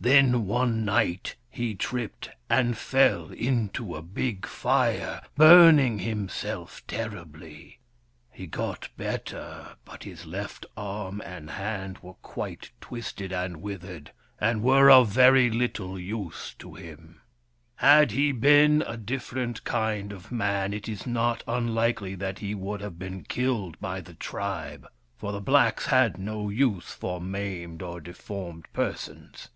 Then, 0.00 0.46
one 0.46 0.84
night, 0.84 1.36
he 1.48 1.76
tripped 1.76 2.30
and 2.50 2.76
fell 2.76 3.30
into 3.30 3.94
a 3.94 4.02
big 4.02 4.44
fire, 4.44 5.20
burning 5.36 6.00
himself 6.00 6.84
terribly. 6.88 7.78
He 8.32 8.48
got 8.48 8.88
better, 8.96 9.76
but 9.84 10.02
his 10.02 10.26
left 10.26 10.66
arm 10.76 11.22
and 11.24 11.50
hand 11.50 11.98
were 11.98 12.14
quite 12.14 12.72
twisted 12.80 13.32
and 13.32 13.62
withered, 13.62 14.10
and 14.40 14.60
were 14.64 14.90
of 14.90 15.06
very 15.10 15.52
little 15.52 16.00
use 16.00 16.52
to 16.58 16.74
him. 16.74 17.20
Had 17.76 18.10
he 18.10 18.32
been 18.32 18.82
a 18.88 18.96
different 18.96 19.62
kind 19.62 20.10
of 20.12 20.32
man, 20.32 20.72
it 20.74 20.88
is 20.88 21.06
not 21.06 21.44
unlikely 21.46 22.16
that 22.16 22.40
he 22.40 22.56
would 22.56 22.80
have 22.80 22.98
been 22.98 23.22
killed 23.22 23.78
by 23.80 24.00
the 24.00 24.14
tribe, 24.14 24.84
for 25.16 25.30
the 25.30 25.40
blacks 25.40 25.86
had 25.86 26.18
no 26.18 26.48
use 26.50 26.90
for 26.90 27.20
maimed 27.20 27.82
or 27.82 28.00
WURIP, 28.00 28.04
THE 28.06 28.12
FIRE 28.14 28.22
BRINGER 28.24 28.24
239 28.24 28.62
deformed 28.64 28.72
persons. 28.72 29.48